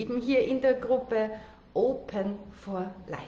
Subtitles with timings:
[0.00, 1.28] Lieben hier in der Gruppe
[1.74, 3.20] Open for Life.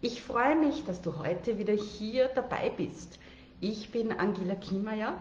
[0.00, 3.18] Ich freue mich, dass du heute wieder hier dabei bist.
[3.60, 5.18] Ich bin Angela Kiemeyer.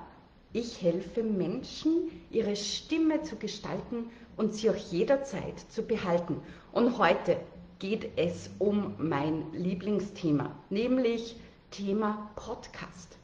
[0.53, 6.39] Ich helfe Menschen, ihre Stimme zu gestalten und sie auch jederzeit zu behalten.
[6.71, 7.41] Und heute
[7.79, 11.35] geht es um mein Lieblingsthema, nämlich
[11.71, 13.17] Thema Podcast.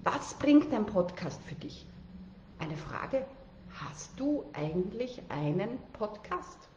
[0.00, 1.86] Was bringt ein Podcast für dich?
[2.58, 3.24] Eine Frage,
[3.82, 6.68] hast du eigentlich einen Podcast?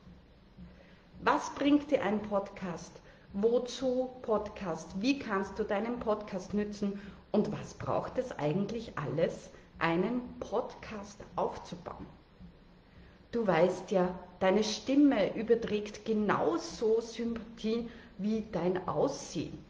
[1.21, 3.01] Was bringt dir ein Podcast?
[3.31, 4.89] Wozu Podcast?
[4.99, 6.99] Wie kannst du deinen Podcast nützen?
[7.31, 12.05] Und was braucht es eigentlich alles, einen Podcast aufzubauen?
[13.31, 17.87] Du weißt ja, deine Stimme überträgt genauso Sympathie
[18.17, 19.63] wie dein Aussehen.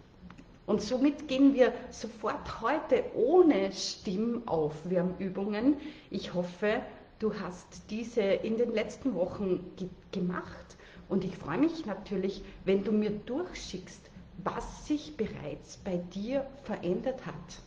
[0.66, 5.78] Und somit gehen wir sofort heute ohne Stimmaufwärmübungen.
[6.10, 6.82] Ich hoffe,
[7.20, 10.78] du hast diese in den letzten Wochen ge gemacht.
[11.08, 14.10] Und ich freue mich natürlich, wenn du mir durchschickst,
[14.44, 17.62] was sich bereits bei dir verändert hat.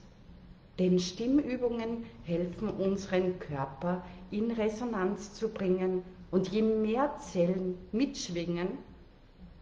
[0.78, 8.78] Denn Stimmübungen helfen unseren Körper in Resonanz zu bringen und je mehr Zellen mitschwingen,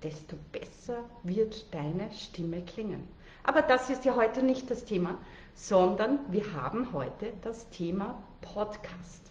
[0.02, 3.08] desto besser wird deine Stimme klingen.
[3.42, 5.18] Aber das ist ja heute nicht das Thema,
[5.54, 9.29] sondern wir haben heute das Thema Podcast.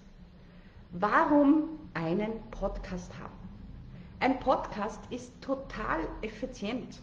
[0.93, 3.47] Warum einen Podcast haben?
[4.19, 6.99] Ein Podcast ist total effizient.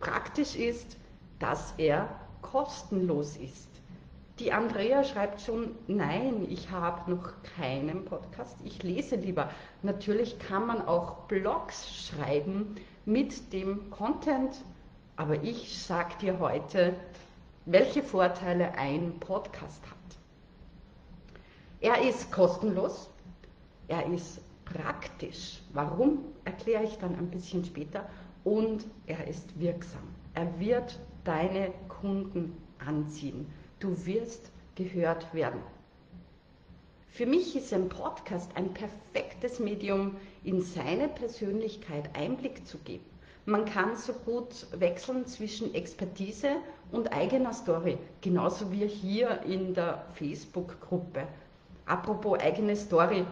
[0.00, 0.96] Praktisch ist,
[1.38, 2.08] dass er
[2.42, 3.68] kostenlos ist.
[4.40, 9.50] Die Andrea schreibt schon, nein, ich habe noch keinen Podcast, ich lese lieber.
[9.82, 14.64] Natürlich kann man auch Blogs schreiben mit dem Content,
[15.14, 16.96] aber ich sage dir heute,
[17.66, 20.03] welche Vorteile ein Podcast hat.
[21.84, 23.10] Er ist kostenlos,
[23.88, 25.60] er ist praktisch.
[25.74, 28.08] Warum, erkläre ich dann ein bisschen später.
[28.42, 30.00] Und er ist wirksam.
[30.32, 33.52] Er wird deine Kunden anziehen.
[33.80, 35.60] Du wirst gehört werden.
[37.10, 43.04] Für mich ist ein Podcast ein perfektes Medium, in seine Persönlichkeit Einblick zu geben.
[43.44, 46.56] Man kann so gut wechseln zwischen Expertise
[46.92, 51.28] und eigener Story, genauso wie hier in der Facebook-Gruppe.
[51.86, 53.24] Apropos eigene Story.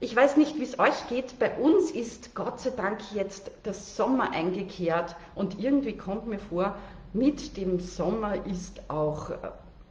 [0.00, 1.38] Ich weiß nicht, wie es euch geht.
[1.38, 6.76] Bei uns ist Gott sei Dank jetzt der Sommer eingekehrt und irgendwie kommt mir vor,
[7.14, 9.36] mit dem Sommer ist auch äh,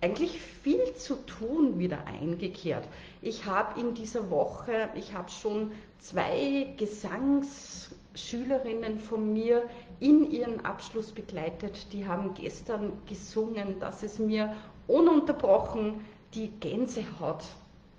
[0.02, 2.88] eigentlich viel zu tun wieder eingekehrt.
[3.22, 9.64] Ich habe in dieser Woche, ich habe schon zwei Gesangsschülerinnen von mir
[10.02, 11.94] in ihren Abschluss begleitet.
[11.94, 14.54] Die haben gestern gesungen, dass es mir
[14.88, 16.04] ununterbrochen
[16.34, 17.44] die Gänsehaut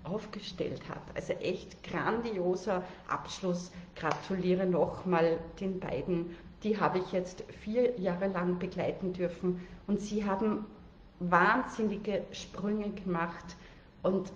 [0.03, 1.01] aufgestellt hat.
[1.15, 3.71] Also echt grandioser Abschluss.
[3.95, 6.35] Gratuliere nochmal den beiden.
[6.63, 10.65] Die habe ich jetzt vier Jahre lang begleiten dürfen und sie haben
[11.19, 13.55] wahnsinnige Sprünge gemacht
[14.03, 14.31] und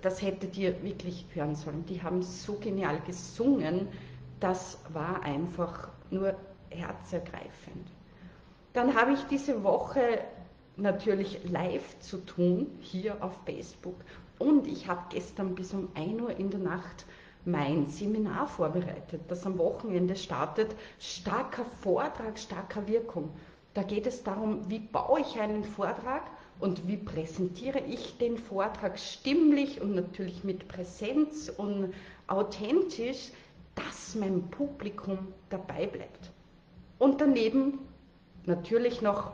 [0.00, 1.84] das hättet ihr wirklich hören sollen.
[1.86, 3.88] Die haben so genial gesungen,
[4.40, 6.34] das war einfach nur
[6.70, 7.90] herzergreifend.
[8.72, 10.20] Dann habe ich diese Woche
[10.82, 13.96] natürlich live zu tun hier auf Facebook
[14.38, 17.06] und ich habe gestern bis um 1 Uhr in der Nacht
[17.44, 20.74] mein Seminar vorbereitet, das am Wochenende startet.
[20.98, 23.30] Starker Vortrag, starker Wirkung.
[23.74, 26.22] Da geht es darum, wie baue ich einen Vortrag
[26.60, 31.94] und wie präsentiere ich den Vortrag stimmlich und natürlich mit Präsenz und
[32.26, 33.30] authentisch,
[33.74, 35.18] dass mein Publikum
[35.50, 36.30] dabei bleibt.
[36.98, 37.78] Und daneben
[38.46, 39.32] natürlich noch,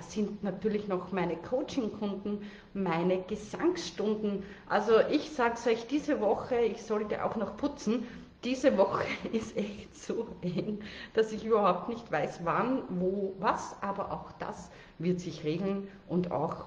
[0.00, 2.42] sind natürlich noch meine Coaching-Kunden,
[2.72, 4.44] meine Gesangsstunden.
[4.68, 8.06] Also ich sage es euch, diese Woche, ich sollte auch noch putzen,
[8.44, 10.80] diese Woche ist echt so eng,
[11.14, 16.30] dass ich überhaupt nicht weiß, wann, wo, was, aber auch das wird sich regeln und
[16.30, 16.66] auch,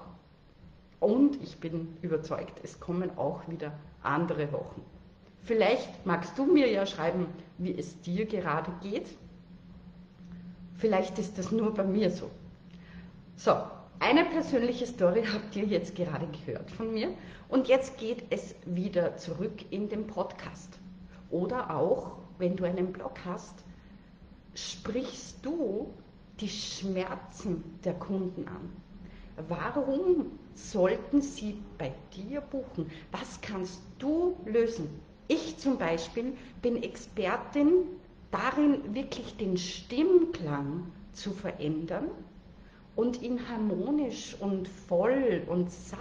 [1.00, 3.72] und ich bin überzeugt, es kommen auch wieder
[4.02, 4.82] andere Wochen.
[5.42, 7.26] Vielleicht magst du mir ja schreiben,
[7.56, 9.06] wie es dir gerade geht
[10.78, 12.30] Vielleicht ist das nur bei mir so.
[13.36, 13.52] So,
[13.98, 17.10] eine persönliche Story habt ihr jetzt gerade gehört von mir
[17.48, 20.78] und jetzt geht es wieder zurück in den Podcast.
[21.30, 23.64] Oder auch, wenn du einen Blog hast,
[24.54, 25.92] sprichst du
[26.40, 28.70] die Schmerzen der Kunden an.
[29.48, 32.90] Warum sollten sie bei dir buchen?
[33.10, 34.88] Was kannst du lösen?
[35.26, 37.84] Ich zum Beispiel bin Expertin
[38.30, 42.08] darin wirklich den Stimmklang zu verändern
[42.96, 45.98] und ihn harmonisch und voll und satt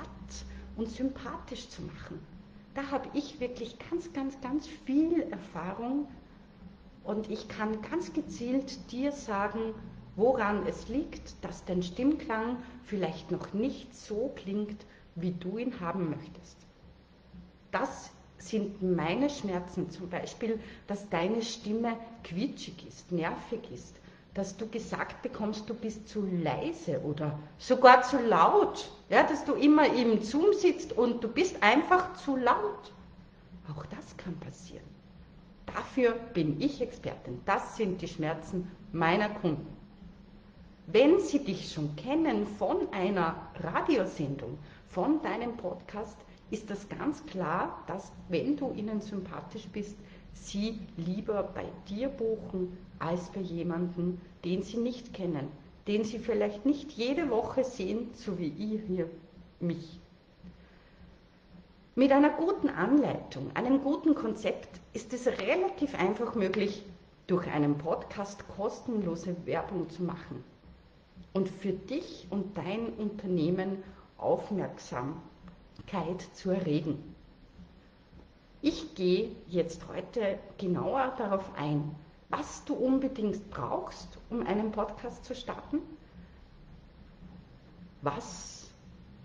[0.75, 2.19] und sympathisch zu machen.
[2.77, 6.07] da habe ich wirklich ganz, ganz, ganz viel Erfahrung
[7.03, 9.73] und ich kann ganz gezielt dir sagen,
[10.15, 14.85] woran es liegt, dass dein Stimmklang vielleicht noch nicht so klingt,
[15.15, 16.57] wie du ihn haben möchtest.
[17.71, 23.95] Das sind meine Schmerzen, zum Beispiel, dass deine Stimme quietschig ist, nervig ist,
[24.33, 29.53] dass du gesagt bekommst, du bist zu leise oder sogar zu laut, ja, dass du
[29.53, 32.91] immer im Zoom sitzt und du bist einfach zu laut.
[33.69, 34.85] Auch das kann passieren.
[35.65, 37.41] Dafür bin ich Expertin.
[37.45, 39.67] Das sind die Schmerzen meiner Kunden.
[40.85, 44.57] Wenn sie dich schon kennen von einer Radiosendung,
[44.87, 46.15] von deinem Podcast,
[46.49, 49.97] ist das ganz klar, dass wenn du ihnen sympathisch bist,
[50.33, 55.49] sie lieber bei dir buchen als bei jemandem, den sie nicht kennen,
[55.87, 59.09] den sie vielleicht nicht jede Woche sehen, so wie ihr hier
[59.59, 59.99] mich.
[61.95, 66.83] Mit einer guten Anleitung, einem guten Konzept ist es relativ einfach möglich,
[67.25, 70.43] durch einen Podcast kostenlose Werbung zu machen
[71.33, 73.83] und für dich und dein Unternehmen
[74.17, 75.17] Aufmerksamkeit
[76.33, 77.15] zu erregen.
[78.61, 81.95] Ich gehe jetzt heute genauer darauf ein,
[82.29, 85.79] was du unbedingt brauchst, um einen Podcast zu starten,
[88.01, 88.71] was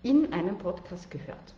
[0.02, 1.54] in einem Podcast gehört,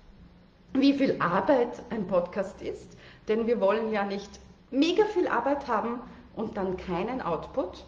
[0.72, 2.96] wie viel Arbeit ein Podcast ist,
[3.28, 4.40] denn wir wollen ja nicht
[4.70, 6.00] mega viel Arbeit haben
[6.36, 7.86] und dann keinen Output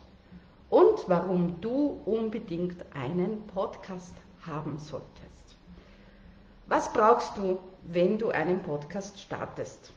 [0.68, 4.14] und warum du unbedingt einen Podcast
[4.44, 5.35] haben solltest.
[6.68, 9.92] Was brauchst du, wenn du einen Podcast startest?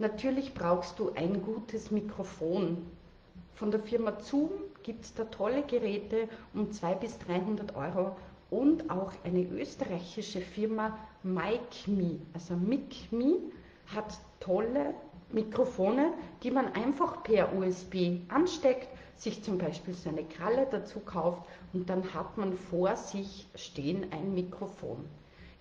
[0.00, 2.84] Natürlich brauchst du ein gutes Mikrofon.
[3.54, 4.50] Von der Firma Zoom
[4.82, 8.16] gibt es da tolle Geräte um 200 bis 300 Euro
[8.50, 13.36] und auch eine österreichische Firma MicMe, also MicMe
[13.86, 14.94] hat tolle
[15.30, 21.48] Mikrofone, die man einfach per USB ansteckt, sich zum Beispiel so eine Kralle dazu kauft
[21.72, 25.04] und dann hat man vor sich stehen ein Mikrofon.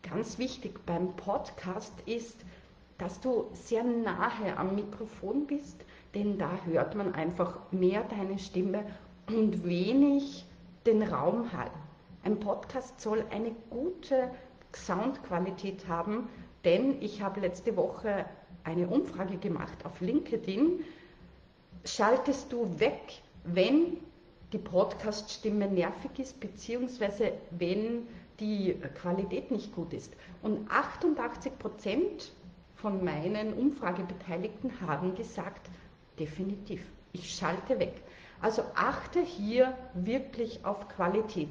[0.10, 2.38] Ganz wichtig beim Podcast ist,
[2.98, 5.84] dass du sehr nahe am Mikrofon bist,
[6.16, 8.86] denn da hört man einfach mehr deine Stimme
[9.28, 10.46] und wenig
[10.86, 11.70] den Raumhall.
[12.24, 14.32] Ein Podcast soll eine gute
[14.74, 16.30] Soundqualität haben,
[16.64, 18.26] denn ich habe letzte Woche
[18.64, 20.84] eine Umfrage gemacht auf LinkedIn.
[21.84, 23.98] Schaltest du weg, wenn
[24.54, 28.08] die Podcast-Stimme nervig ist, beziehungsweise wenn
[28.40, 30.14] die Qualität nicht gut ist?
[30.42, 32.32] Und 88 Prozent
[32.76, 35.70] von meinen Umfragebeteiligten haben gesagt,
[36.20, 36.82] definitiv,
[37.14, 38.04] ich schalte weg.
[38.42, 41.50] Also achte hier wirklich auf Qualität.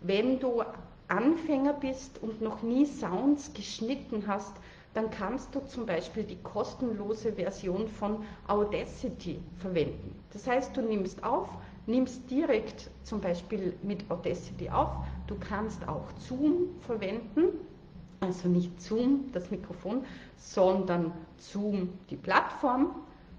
[0.00, 0.64] Wenn du
[1.08, 4.54] Anfänger bist und noch nie Sounds geschnitten hast,
[4.94, 10.14] dann kannst du zum Beispiel die kostenlose Version von Audacity verwenden.
[10.32, 11.48] Das heißt, du nimmst auf,
[11.86, 14.90] nimmst direkt zum Beispiel mit Audacity auf,
[15.26, 17.60] du kannst auch Zoom verwenden,
[18.20, 20.04] also nicht Zoom, das Mikrofon,
[20.36, 22.94] sondern Zoom, die Plattform.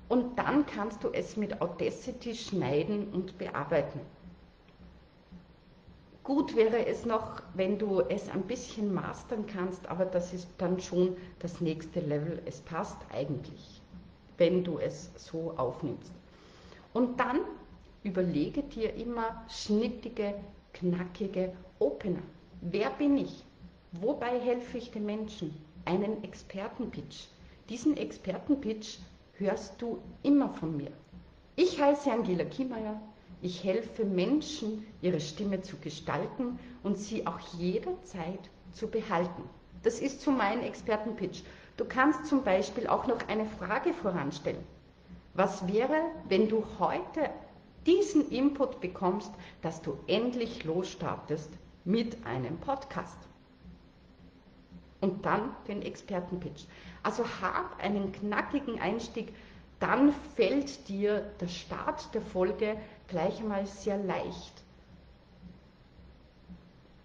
[0.08, 4.00] Und dann kannst du es mit Audacity schneiden und bearbeiten.
[6.24, 10.80] Gut wäre es noch, wenn du es ein bisschen mastern kannst, aber das ist dann
[10.80, 12.42] schon das nächste Level.
[12.46, 13.82] Es passt eigentlich,
[14.38, 16.12] wenn du es so aufnimmst.
[16.94, 17.42] Und dann
[18.06, 20.36] überlege dir immer schnittige,
[20.74, 22.22] knackige Opener.
[22.62, 23.44] Wer bin ich?
[23.94, 25.56] Wobei helfe ich den Menschen?
[25.86, 27.28] Einen Expertenpitch.
[27.68, 29.00] Diesen Expertenpitch
[29.38, 30.92] hörst du immer von mir.
[31.56, 33.02] Ich heiße Angela Kiemeier.
[33.42, 39.44] Ich helfe Menschen, ihre Stimme zu gestalten und sie auch jederzeit zu behalten.
[39.82, 41.42] Das ist so mein Expertenpitch.
[41.78, 44.64] Du kannst zum Beispiel auch noch eine Frage voranstellen.
[45.34, 45.98] Was wäre,
[46.30, 47.30] wenn du heute
[47.86, 51.52] diesen Input bekommst, dass du endlich losstartest
[51.84, 53.18] mit einem Podcast?
[55.06, 56.66] und dann den Expertenpitch.
[57.04, 59.34] Also hab einen knackigen Einstieg,
[59.80, 62.78] dann fällt dir der Start der Folge
[63.08, 64.64] gleich einmal sehr leicht.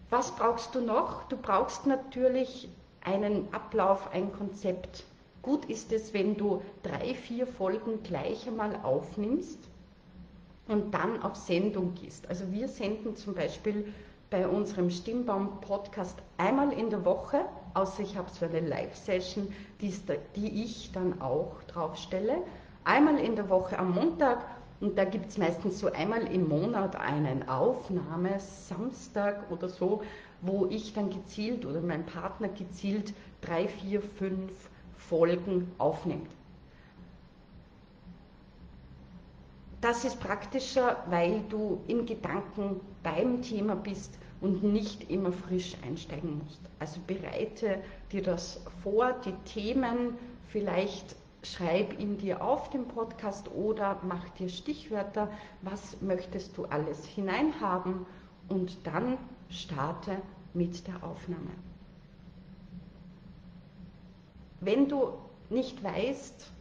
[0.08, 1.25] Was brauchst du noch?
[1.25, 2.68] Du brauchst natürlich
[3.02, 5.04] einen Ablauf, ein Konzept.
[5.42, 9.70] Gut ist es, wenn du drei, vier Folgen gleich einmal aufnimmst
[10.71, 12.29] und dann auf Sendung gehst.
[12.29, 13.93] Also wir senden zum Beispiel
[14.31, 19.93] bei unserem Stimmbaum-Podcast einmal in der Woche, außer ich habe so eine Live-Session, die,
[20.37, 22.39] die, ich dann auch draufstelle.
[22.85, 24.45] Einmal in der Woche am Montag
[24.81, 30.03] und da gibt es meistens so einmal im Monat einen Aufnahme, Samstag oder so,
[30.41, 34.53] wo ich dann gezielt oder mein Partner gezielt drei, vier, fünf
[34.97, 36.31] Folgen aufnimmt.
[39.80, 46.38] Das ist praktischer, weil du in Gedanken beim Thema bist und nicht immer frisch einsteigen
[46.42, 46.60] musst.
[46.78, 47.82] Also bereite
[48.12, 50.18] dir das vor, die Themen,
[50.49, 55.30] vielleicht schreib in dir auf dem Podcast oder mach dir Stichwörter,
[55.62, 58.04] was möchtest du alles hineinhaben
[58.49, 59.16] und dann
[59.49, 60.18] starte
[60.52, 61.50] mit der Aufnahme.
[64.60, 65.14] Wenn du
[65.49, 66.52] nicht weißt,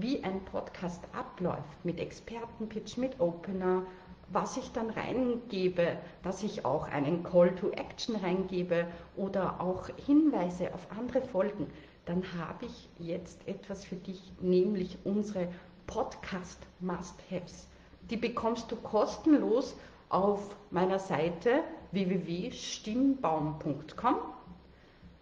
[0.00, 3.82] wie ein Podcast abläuft, mit Expertenpitch, mit Opener,
[4.30, 8.86] was ich dann reingebe, dass ich auch einen Call to Action reingebe
[9.16, 11.68] oder auch Hinweise auf andere Folgen,
[12.04, 15.48] dann habe ich jetzt etwas für dich, nämlich unsere
[15.86, 17.68] Podcast Must-Haves.
[18.10, 19.76] Die bekommst du kostenlos
[20.08, 21.62] auf meiner Seite
[21.92, 24.16] www.stimmbaum.com.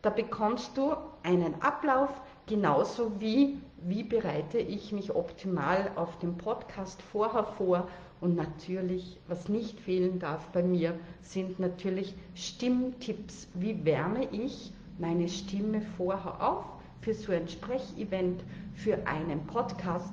[0.02, 2.10] Da bekommst du einen Ablauf,
[2.46, 7.88] genauso wie wie bereite ich mich optimal auf den Podcast vorher vor.
[8.20, 13.48] Und natürlich, was nicht fehlen darf bei mir, sind natürlich Stimmtipps.
[13.54, 16.64] Wie wärme ich meine Stimme vorher auf
[17.02, 18.42] für so ein Sprechevent,
[18.74, 20.12] für einen Podcast?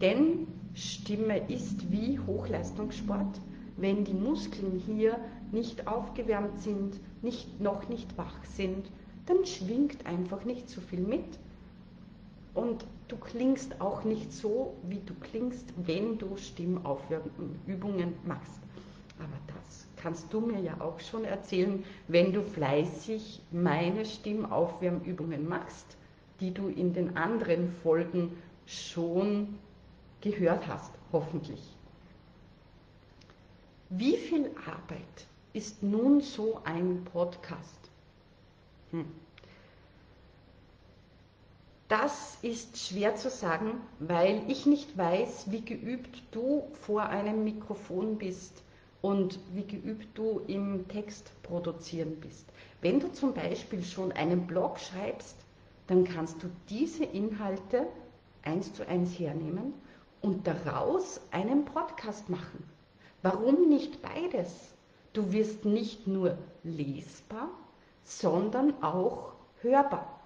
[0.00, 3.40] Denn Stimme ist wie Hochleistungssport.
[3.78, 5.18] Wenn die Muskeln hier
[5.50, 8.90] nicht aufgewärmt sind, nicht, noch nicht wach sind,
[9.26, 11.38] dann schwingt einfach nicht so viel mit.
[12.54, 18.60] Und du klingst auch nicht so, wie du klingst, wenn du Stimmaufübungen machst.
[19.18, 25.96] Aber das kannst du mir ja auch schon erzählen, wenn du fleißig meine Stimmaufwärmübungen machst,
[26.40, 28.36] die du in den anderen Folgen
[28.66, 29.58] schon
[30.20, 31.62] gehört hast, hoffentlich.
[33.90, 37.90] Wie viel Arbeit ist nun so ein Podcast?
[38.90, 39.06] Hm.
[41.88, 48.18] Das ist schwer zu sagen, weil ich nicht weiß, wie geübt du vor einem Mikrofon
[48.18, 48.62] bist
[49.00, 52.46] und wie geübt du im Text produzieren bist.
[52.82, 55.36] Wenn du zum Beispiel schon einen Blog schreibst,
[55.86, 57.86] dann kannst du diese Inhalte
[58.42, 59.72] eins zu eins hernehmen
[60.20, 62.68] und daraus einen Podcast machen.
[63.22, 64.74] Warum nicht beides?
[65.14, 67.48] Du wirst nicht nur lesbar,
[68.04, 70.17] sondern auch hörbar.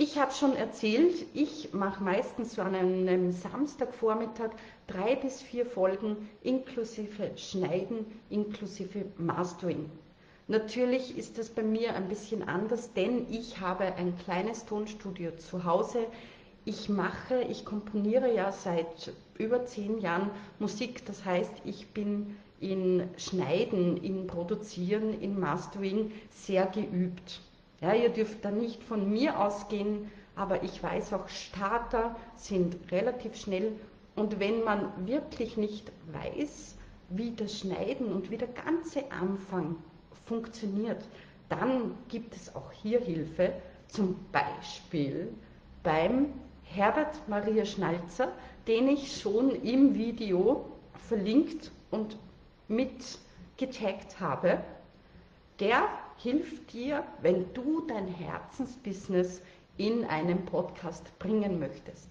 [0.00, 4.50] Ich habe schon erzählt, ich mache meistens so an einem Samstagvormittag
[4.86, 9.90] drei bis vier Folgen inklusive Schneiden, inklusive Mastering.
[10.46, 15.64] Natürlich ist das bei mir ein bisschen anders, denn ich habe ein kleines Tonstudio zu
[15.64, 16.06] Hause.
[16.64, 21.06] Ich mache, ich komponiere ja seit über zehn Jahren Musik.
[21.06, 27.40] Das heißt, ich bin in Schneiden, in Produzieren, in Mastering sehr geübt.
[27.80, 33.36] Ja, ihr dürft da nicht von mir ausgehen, aber ich weiß auch, Starter sind relativ
[33.36, 33.72] schnell
[34.16, 36.76] und wenn man wirklich nicht weiß,
[37.10, 39.76] wie das Schneiden und wie der ganze Anfang
[40.26, 41.02] funktioniert,
[41.48, 43.52] dann gibt es auch hier Hilfe,
[43.88, 45.32] zum Beispiel
[45.82, 46.32] beim
[46.64, 48.32] Herbert Maria Schnalzer,
[48.66, 50.66] den ich schon im Video
[51.08, 52.18] verlinkt und
[52.66, 53.18] mit
[54.20, 54.62] habe.
[55.60, 59.40] Der hilft dir, wenn du dein Herzensbusiness
[59.76, 62.08] in einen Podcast bringen möchtest.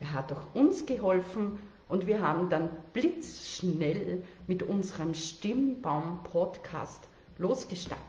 [0.00, 8.04] Er hat auch uns geholfen und wir haben dann blitzschnell mit unserem Stimmbaum-Podcast losgestartet.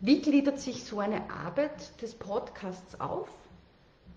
[0.00, 3.28] Wie gliedert sich so eine Arbeit des Podcasts auf?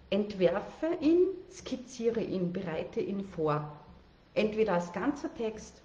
[0.10, 3.76] Entwerfe ihn, skizziere ihn, bereite ihn vor.
[4.34, 5.83] Entweder als ganzer Text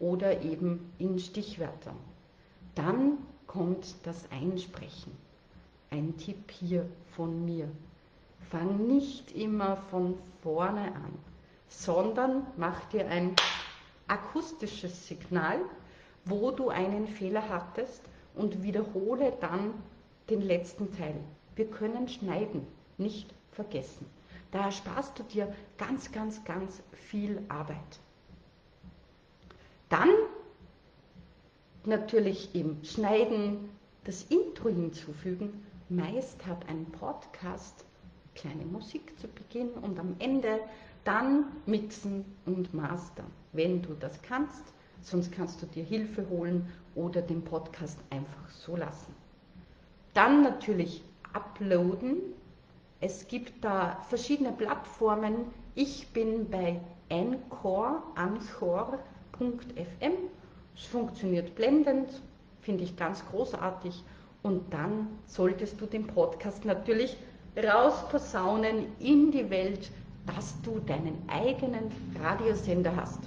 [0.00, 1.96] oder eben in Stichwörtern.
[2.74, 5.12] Dann kommt das Einsprechen.
[5.90, 7.68] Ein Tipp hier von mir.
[8.50, 11.12] Fang nicht immer von vorne an,
[11.68, 13.36] sondern mach dir ein
[14.08, 15.60] akustisches Signal,
[16.24, 18.02] wo du einen Fehler hattest
[18.34, 19.74] und wiederhole dann
[20.28, 21.16] den letzten Teil.
[21.56, 22.66] Wir können schneiden,
[22.98, 24.06] nicht vergessen.
[24.50, 28.00] Da ersparst du dir ganz, ganz, ganz viel Arbeit.
[29.90, 30.08] Dann
[31.84, 33.68] natürlich im Schneiden
[34.04, 35.66] das Intro hinzufügen.
[35.88, 37.84] Meist hat ein Podcast
[38.36, 40.60] kleine Musik zu Beginn und am Ende
[41.02, 44.62] dann mixen und mastern, wenn du das kannst.
[45.02, 49.12] Sonst kannst du dir Hilfe holen oder den Podcast einfach so lassen.
[50.14, 52.18] Dann natürlich uploaden.
[53.00, 55.46] Es gibt da verschiedene Plattformen.
[55.74, 59.00] Ich bin bei Encore, Anchor
[59.40, 60.12] anchor.fm.
[60.76, 62.22] Es funktioniert blendend,
[62.60, 64.04] finde ich ganz großartig.
[64.42, 67.16] Und dann solltest du den Podcast natürlich
[67.56, 69.90] rausposaunen in die Welt,
[70.26, 71.90] dass du deinen eigenen
[72.22, 73.20] Radiosender hast.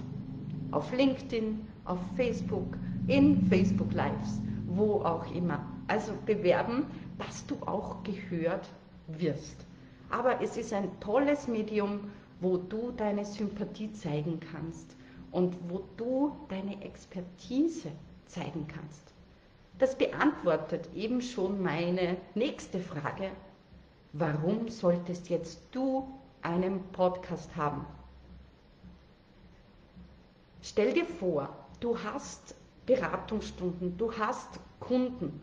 [0.71, 2.77] Auf LinkedIn, auf Facebook,
[3.07, 5.63] in Facebook Lives, wo auch immer.
[5.87, 6.85] Also bewerben,
[7.19, 8.67] dass du auch gehört
[9.07, 9.65] wirst.
[10.09, 14.95] Aber es ist ein tolles Medium, wo du deine Sympathie zeigen kannst
[15.33, 17.91] und wo du deine Expertise
[18.27, 19.13] zeigen kannst.
[19.79, 23.31] Das beantwortet eben schon meine nächste Frage.
[24.13, 26.07] Warum solltest jetzt du
[26.43, 27.85] einen Podcast haben?
[30.61, 31.49] Stell dir vor,
[31.79, 35.41] du hast Beratungsstunden, du hast Kunden,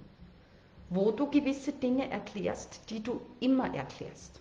[0.88, 4.40] wo du gewisse Dinge erklärst, die du immer erklärst.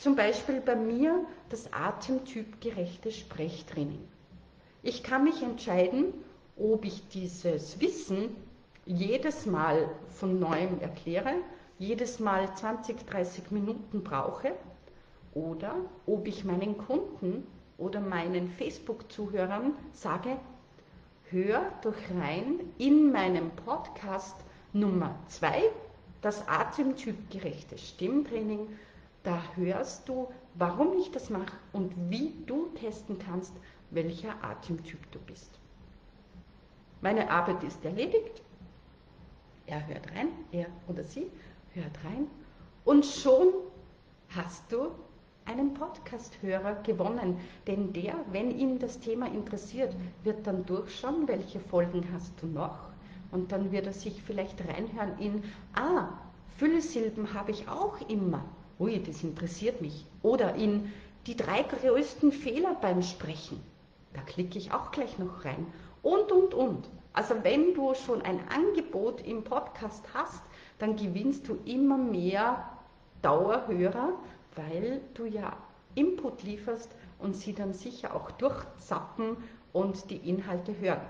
[0.00, 4.08] Zum Beispiel bei mir das atemtypgerechte Sprechtraining.
[4.82, 6.14] Ich kann mich entscheiden,
[6.56, 8.36] ob ich dieses Wissen
[8.86, 11.34] jedes Mal von neuem erkläre,
[11.78, 14.52] jedes Mal 20, 30 Minuten brauche
[15.34, 15.74] oder
[16.06, 20.36] ob ich meinen Kunden oder meinen Facebook-Zuhörern sage,
[21.30, 24.36] hör doch rein in meinem Podcast
[24.72, 25.70] Nummer 2,
[26.22, 28.68] das atemtypgerechte Stimmtraining.
[29.22, 33.52] Da hörst du, warum ich das mache und wie du testen kannst,
[33.90, 35.58] welcher Atemtyp du bist.
[37.00, 38.42] Meine Arbeit ist erledigt.
[39.66, 41.30] Er hört rein, er oder sie
[41.74, 42.26] hört rein
[42.84, 43.48] und schon
[44.30, 44.90] hast du
[45.44, 47.38] einen Podcast-Hörer gewonnen.
[47.66, 52.78] Denn der, wenn ihn das Thema interessiert, wird dann durchschauen, welche Folgen hast du noch.
[53.30, 56.08] Und dann wird er sich vielleicht reinhören in, ah,
[56.56, 58.44] Füllsilben habe ich auch immer.
[58.78, 60.06] Ui, das interessiert mich.
[60.22, 60.92] Oder in
[61.26, 63.60] die drei größten Fehler beim Sprechen.
[64.18, 65.66] Da klicke ich auch gleich noch rein.
[66.02, 66.90] Und, und, und.
[67.12, 70.42] Also wenn du schon ein Angebot im Podcast hast,
[70.78, 72.68] dann gewinnst du immer mehr
[73.22, 74.12] Dauerhörer
[74.58, 75.56] weil du ja
[75.94, 79.36] Input lieferst und sie dann sicher auch durchzappen
[79.72, 81.00] und die Inhalte hören.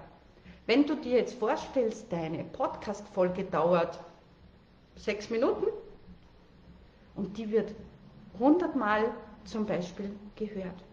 [0.66, 3.98] Wenn du dir jetzt vorstellst, deine Podcast-Folge dauert
[4.96, 5.66] sechs Minuten
[7.16, 7.74] und die wird
[8.38, 9.10] hundertmal
[9.44, 10.84] zum Beispiel gehört,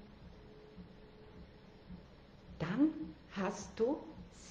[2.70, 2.90] dann
[3.32, 3.98] hast du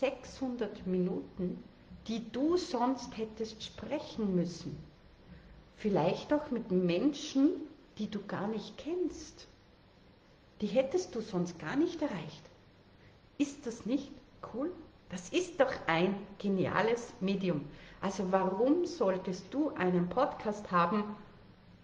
[0.00, 1.62] 600 Minuten,
[2.06, 4.76] die du sonst hättest sprechen müssen.
[5.76, 7.50] Vielleicht auch mit Menschen,
[7.98, 9.46] die du gar nicht kennst.
[10.60, 12.42] Die hättest du sonst gar nicht erreicht.
[13.38, 14.10] Ist das nicht
[14.52, 14.70] cool?
[15.10, 17.64] Das ist doch ein geniales Medium.
[18.00, 21.04] Also warum solltest du einen Podcast haben,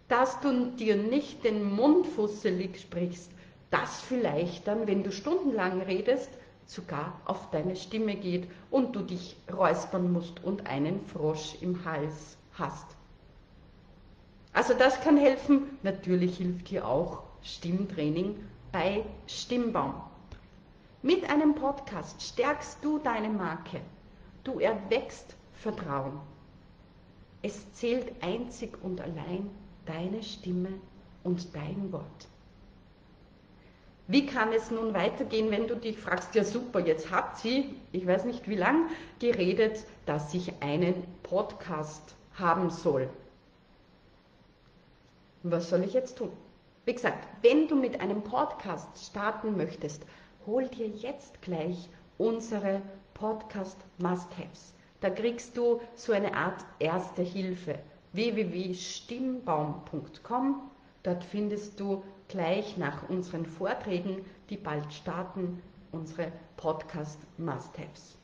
[0.09, 3.31] dass du dir nicht den Mund fusselig sprichst,
[3.71, 6.31] das vielleicht dann, wenn du stundenlang redest,
[6.67, 12.37] sogar auf deine Stimme geht und du dich räuspern musst und einen Frosch im Hals
[12.55, 12.87] hast.
[14.53, 15.79] Also das kann helfen.
[15.83, 18.37] Natürlich hilft hier auch Stimmtraining
[18.73, 19.95] bei Stimmbaum.
[21.03, 23.81] Mit einem Podcast stärkst du deine Marke.
[24.45, 26.21] Du erwächst Vertrauen.
[27.43, 29.51] Es zählt einzig und allein
[29.87, 30.69] deine Stimme
[31.25, 32.29] und dein Wort.
[34.11, 38.05] Wie kann es nun weitergehen, wenn du dich fragst, ja super, jetzt hat sie, ich
[38.05, 38.89] weiß nicht wie lang,
[39.21, 43.09] geredet, dass ich einen Podcast haben soll.
[45.45, 46.33] Was soll ich jetzt tun?
[46.87, 50.05] Wie gesagt, wenn du mit einem Podcast starten möchtest,
[50.45, 52.83] hol dir jetzt gleich unsere
[53.15, 54.75] Podcast Must-Haves.
[55.01, 57.79] Da kriegst du so eine Art erste Hilfe.
[58.13, 60.69] www.stimmbaum.com.
[61.05, 65.63] Dort findest du gleich nach unseren Vorträgen, die bald starten,
[65.93, 68.17] unsere Podcast Must-Haves.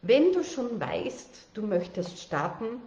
[0.00, 2.80] Wenn du schon weißt, du möchtest starten,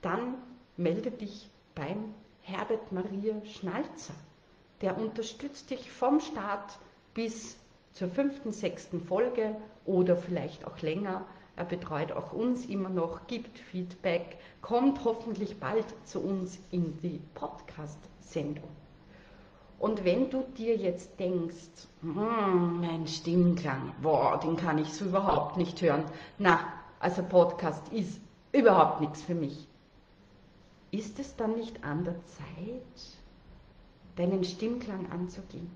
[0.00, 0.36] dann
[0.76, 4.14] melde dich beim Herbert Maria Schnalzer.
[4.80, 6.78] Der unterstützt dich vom Start
[7.14, 7.58] bis
[7.92, 11.26] zur fünften, sechsten Folge oder vielleicht auch länger.
[11.58, 17.20] Er betreut auch uns immer noch, gibt Feedback, kommt hoffentlich bald zu uns in die
[17.34, 18.68] Podcast-Sendung.
[19.80, 25.56] Und wenn du dir jetzt denkst, hm, mein Stimmklang, boah, den kann ich so überhaupt
[25.56, 26.04] nicht hören.
[26.38, 26.60] Na,
[27.00, 28.20] also Podcast ist
[28.52, 29.66] überhaupt nichts für mich.
[30.92, 33.18] Ist es dann nicht an der Zeit,
[34.14, 35.72] deinen Stimmklang anzugehen?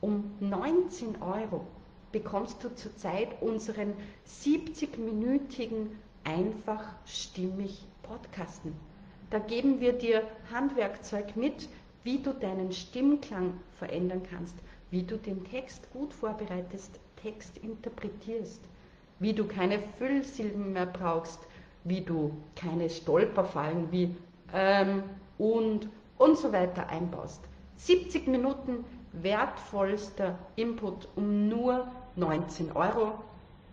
[0.00, 1.66] Um 19 Euro
[2.14, 3.92] bekommst du zurzeit unseren
[4.24, 5.88] 70-minütigen
[6.22, 8.72] einfach stimmig Podcasten.
[9.30, 10.22] Da geben wir dir
[10.52, 11.68] Handwerkzeug mit,
[12.04, 14.54] wie du deinen Stimmklang verändern kannst,
[14.92, 18.60] wie du den Text gut vorbereitest, Text interpretierst,
[19.18, 21.40] wie du keine Füllsilben mehr brauchst,
[21.82, 24.14] wie du keine Stolperfallen wie
[24.52, 25.02] ähm,
[25.36, 27.42] und und so weiter einbaust.
[27.76, 33.18] 70 Minuten wertvollster Input um nur 19 Euro.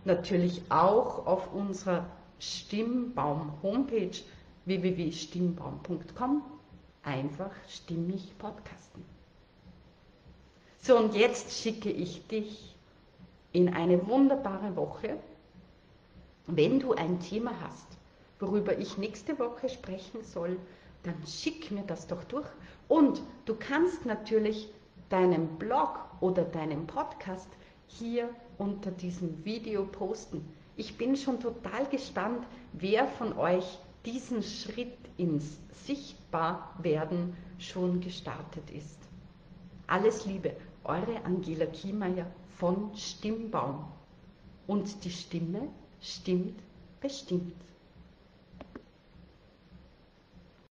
[0.04, 2.06] Natürlich auch auf unserer
[2.38, 4.18] Stimmbaum Homepage
[4.64, 6.42] www.stimmbaum.com
[7.02, 9.04] einfach stimmig podcasten.
[10.80, 12.74] So, und jetzt schicke ich dich
[13.52, 15.16] in eine wunderbare Woche.
[16.46, 17.86] Wenn du ein Thema hast,
[18.40, 20.58] worüber ich nächste Woche sprechen soll,
[21.04, 22.46] dann schick mir das doch durch.
[22.88, 24.68] Und du kannst natürlich
[25.08, 27.48] deinen Blog oder deinen Podcast
[27.98, 28.28] hier
[28.58, 30.46] unter diesem Video posten.
[30.76, 38.98] Ich bin schon total gespannt, wer von euch diesen Schritt ins Sichtbarwerden schon gestartet ist.
[39.86, 42.26] Alles Liebe, eure Angela Kiemeier
[42.58, 43.84] von Stimmbaum.
[44.66, 45.68] Und die Stimme
[46.00, 46.58] stimmt
[47.00, 47.54] bestimmt.